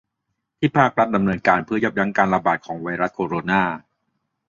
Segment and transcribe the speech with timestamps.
[0.57, 3.61] ที่ภาครัฐดำเนินการเพื่อยับยั่งการระบาดของไวรัสโคโรนา